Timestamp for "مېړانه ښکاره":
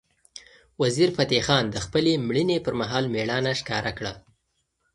3.13-3.91